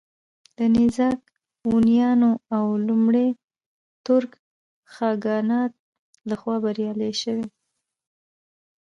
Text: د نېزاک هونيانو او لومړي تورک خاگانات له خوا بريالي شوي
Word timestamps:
د 0.57 0.59
نېزاک 0.75 1.19
هونيانو 1.67 2.31
او 2.57 2.65
لومړي 2.87 3.27
تورک 4.05 4.31
خاگانات 4.95 5.71
له 6.29 6.35
خوا 6.41 6.55
بريالي 6.63 7.11
شوي 7.21 7.47